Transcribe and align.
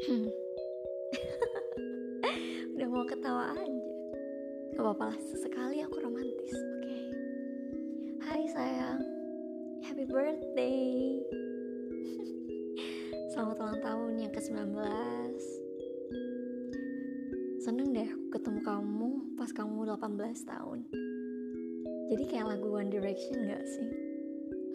Udah 2.72 2.88
mau 2.88 3.04
ketawa 3.04 3.52
aja. 3.52 3.92
Gak 4.72 4.80
apa-apa 4.80 5.12
lah, 5.12 5.18
sesekali 5.20 5.84
aku 5.84 6.00
romantis 6.00 6.56
Oke? 6.56 6.80
Okay. 6.80 7.04
Hai 8.24 8.48
sayang. 8.48 9.04
Happy 9.84 10.08
birthday. 10.08 11.20
Selamat 13.36 13.60
ulang 13.60 13.80
tahun 13.84 14.12
yang 14.24 14.32
ke-19 14.32 14.72
Seneng 17.60 17.92
deh 17.92 18.08
aku 18.08 18.40
ketemu 18.40 18.60
kamu 18.64 19.36
pas 19.36 19.52
kamu 19.52 19.84
18 19.84 20.48
tahun. 20.48 20.88
Jadi 22.08 22.24
kayak 22.24 22.56
lagu 22.56 22.72
One 22.72 22.88
Direction 22.88 23.36
gak 23.52 23.68
sih? 23.68 23.92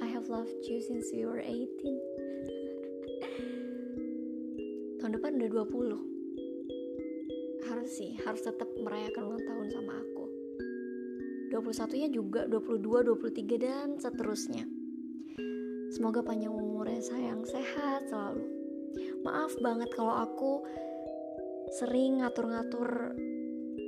I 0.06 0.08
have 0.14 0.30
loved 0.30 0.62
you 0.70 0.78
since 0.86 1.10
you 1.10 1.34
were 1.34 1.42
18 1.42 1.66
tahun 5.06 5.22
depan 5.22 5.38
udah 5.38 5.70
20 5.70 7.70
harus 7.70 7.92
sih 7.94 8.18
harus 8.26 8.42
tetap 8.42 8.66
merayakan 8.82 9.30
ulang 9.30 9.46
tahun 9.46 9.68
sama 9.70 10.02
aku. 10.02 10.26
21 11.54 12.02
nya 12.02 12.10
juga 12.10 12.42
22 12.50 13.14
23 13.14 13.62
dan 13.62 14.02
seterusnya. 14.02 14.66
Semoga 15.94 16.26
panjang 16.26 16.58
umurnya 16.58 17.06
sayang. 17.06 17.46
Sehat 17.46 18.10
selalu. 18.10 18.50
Maaf 19.22 19.54
banget 19.62 19.94
kalau 19.94 20.26
aku 20.26 20.66
sering 21.78 22.26
ngatur-ngatur 22.26 23.14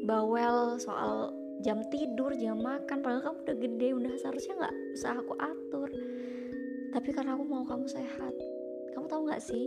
bawel 0.05 0.77
soal 0.77 1.33
jam 1.65 1.81
tidur, 1.89 2.29
jam 2.37 2.61
makan. 2.61 3.01
Padahal 3.01 3.25
kamu 3.25 3.41
udah 3.41 3.57
gede, 3.57 3.89
udah 3.97 4.13
seharusnya 4.21 4.53
nggak 4.61 4.75
usah 4.93 5.17
aku 5.17 5.33
atur. 5.41 5.89
Tapi 6.93 7.09
karena 7.09 7.33
aku 7.33 7.41
mau 7.49 7.65
kamu 7.65 7.89
sehat. 7.89 8.37
Kamu 8.93 9.09
tahu 9.09 9.25
nggak 9.25 9.41
sih 9.41 9.65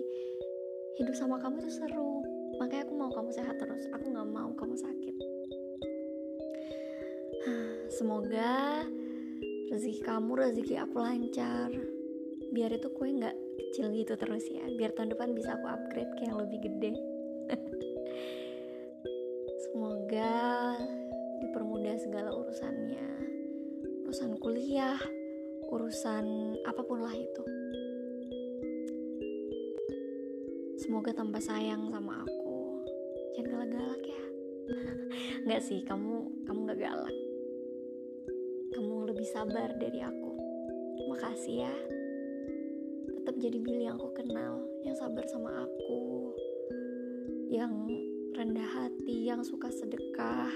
hidup 0.98 1.14
sama 1.14 1.38
kamu 1.38 1.62
itu 1.62 1.70
seru. 1.78 2.24
Makanya 2.58 2.88
aku 2.88 2.94
mau 2.98 3.10
kamu 3.12 3.30
sehat 3.30 3.56
terus. 3.60 3.86
Aku 3.94 4.10
nggak 4.10 4.28
mau 4.30 4.50
kamu 4.56 4.74
sakit. 4.74 5.16
Semoga 8.00 8.82
rezeki 9.70 10.00
kamu 10.02 10.30
rezeki 10.34 10.74
aku 10.82 10.96
lancar. 10.98 11.70
Biar 12.50 12.70
itu 12.74 12.88
kue 12.90 13.14
nggak 13.14 13.36
kecil 13.60 13.94
gitu 13.94 14.18
terus 14.18 14.42
ya. 14.50 14.66
Biar 14.74 14.90
tahun 14.96 15.14
depan 15.14 15.36
bisa 15.36 15.54
aku 15.54 15.66
upgrade 15.70 16.10
kayak 16.18 16.34
lebih 16.34 16.58
gede. 16.66 16.92
Semoga 19.70 20.74
dipermudah 21.44 21.94
segala 22.02 22.34
urusannya. 22.34 23.06
Urusan 24.10 24.34
kuliah 24.42 24.98
urusan 25.70 26.58
apa 26.66 26.82
pun 26.82 26.98
lah 26.98 27.14
itu 27.14 27.42
semoga 30.80 31.12
tambah 31.12 31.44
sayang 31.44 31.92
sama 31.92 32.24
aku. 32.24 32.80
Jangan 33.36 33.52
galak-galak 33.52 34.02
ya. 34.08 34.24
Nggak 35.44 35.60
sih 35.60 35.84
kamu 35.84 36.24
kamu 36.48 36.58
nggak 36.64 36.80
galak. 36.80 37.16
Kamu 38.72 38.94
lebih 39.12 39.28
sabar 39.28 39.68
dari 39.76 40.00
aku. 40.00 40.32
Makasih 41.12 41.68
ya. 41.68 41.74
Tetap 43.20 43.36
jadi 43.36 43.60
Billy 43.60 43.84
yang 43.84 44.00
aku 44.00 44.16
kenal 44.16 44.64
yang 44.80 44.96
sabar 44.96 45.28
sama 45.28 45.68
aku 45.68 46.32
yang 47.50 47.72
rendah 48.32 48.64
hati 48.64 49.26
yang 49.28 49.42
suka 49.42 49.68
sedekah 49.68 50.48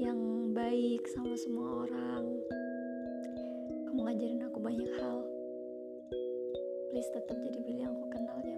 yang 0.00 0.48
baik 0.56 1.04
sama 1.12 1.36
semua 1.36 1.84
orang. 1.84 2.24
Kamu 3.90 4.00
ngajarin 4.00 4.48
aku 4.48 4.58
banyak 4.64 4.90
hal. 4.96 5.18
Please 6.88 7.10
tetap 7.12 7.36
jadi 7.44 7.58
Billy 7.60 7.84
yang 7.84 7.92
aku 7.92 8.08
kenal 8.08 8.40
jangan 8.40 8.55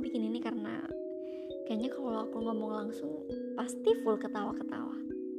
bikin 0.00 0.26
ini 0.26 0.40
karena 0.40 0.82
kayaknya 1.68 1.92
kalau 1.92 2.26
aku 2.26 2.40
ngomong 2.42 2.70
langsung 2.72 3.28
pasti 3.54 3.94
full 4.02 4.18
ketawa-ketawa. 4.18 4.96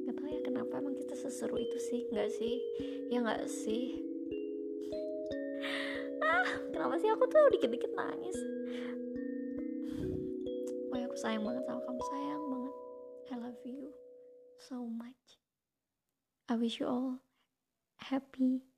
Gak 0.07 0.15
tau 0.17 0.27
ya 0.29 0.41
kenapa 0.45 0.79
emang 0.79 0.95
kita 0.95 1.17
seseru 1.17 1.57
itu 1.57 1.77
sih. 1.91 2.07
Nggak 2.13 2.29
sih? 2.31 2.55
Ya 3.09 3.19
nggak 3.19 3.49
sih? 3.49 3.99
Ah 6.21 6.47
kenapa 6.71 6.95
sih 7.01 7.09
aku 7.09 7.25
tuh 7.27 7.43
dikit-dikit 7.57 7.91
nangis? 7.97 8.37
Pokoknya 10.87 11.05
aku 11.09 11.17
sayang 11.19 11.43
banget 11.43 11.63
sama 11.67 11.81
kamu. 11.83 12.01
Sayang 12.07 12.43
banget. 12.47 12.75
I 13.31 13.35
love 13.41 13.61
you 13.65 13.91
so 14.61 14.77
much. 14.85 15.41
I 16.47 16.55
wish 16.55 16.79
you 16.79 16.87
all 16.87 17.19
happy 17.97 18.70